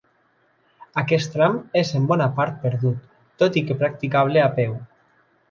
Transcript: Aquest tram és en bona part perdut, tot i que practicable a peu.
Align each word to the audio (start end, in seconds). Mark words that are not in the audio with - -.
Aquest 1.01 1.29
tram 1.35 1.59
és 1.81 1.91
en 1.99 2.07
bona 2.13 2.27
part 2.39 2.57
perdut, 2.65 3.05
tot 3.45 3.61
i 3.63 3.65
que 3.69 3.79
practicable 3.85 4.43
a 4.47 4.49
peu. 4.59 4.77